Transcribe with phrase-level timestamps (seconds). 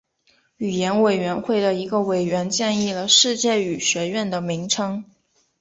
[0.57, 5.05] 语言委员会的一个委员建议了世界语学院的名称。